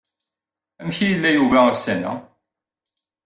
Amek 0.79 0.97
yella 1.07 1.29
Yuba 1.31 1.59
ussan-a? 1.71 2.13